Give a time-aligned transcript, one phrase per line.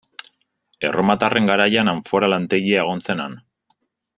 [0.89, 3.37] Erromatarren garaian anfora lantegia egon zen han.